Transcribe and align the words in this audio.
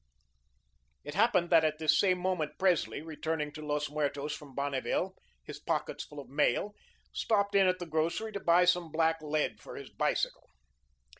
It 1.03 1.13
happened 1.13 1.51
that 1.51 1.63
at 1.63 1.77
this 1.77 1.99
same 1.99 2.17
moment, 2.17 2.57
Presley, 2.57 3.03
returning 3.03 3.51
to 3.51 3.63
Los 3.63 3.87
Muertos 3.87 4.33
from 4.35 4.55
Bonneville, 4.55 5.13
his 5.43 5.59
pockets 5.59 6.03
full 6.05 6.19
of 6.19 6.27
mail, 6.27 6.73
stopped 7.13 7.53
in 7.53 7.67
at 7.67 7.77
the 7.77 7.85
grocery 7.85 8.31
to 8.31 8.39
buy 8.39 8.65
some 8.65 8.91
black 8.91 9.21
lead 9.21 9.59
for 9.61 9.75
his 9.75 9.91
bicycle. 9.91 10.49